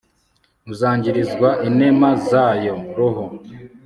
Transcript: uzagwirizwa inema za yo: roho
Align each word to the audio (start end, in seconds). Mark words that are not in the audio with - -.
uzagwirizwa 0.71 1.49
inema 1.67 2.09
za 2.27 2.47
yo: 2.65 2.75
roho 2.97 3.25